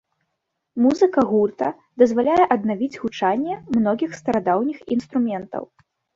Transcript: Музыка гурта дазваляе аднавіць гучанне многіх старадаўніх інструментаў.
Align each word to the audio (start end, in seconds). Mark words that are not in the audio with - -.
Музыка 0.85 1.19
гурта 1.31 1.67
дазваляе 2.03 2.39
аднавіць 2.57 2.91
гучанне 3.03 3.59
многіх 3.77 4.19
старадаўніх 4.23 4.77
інструментаў. 4.99 5.63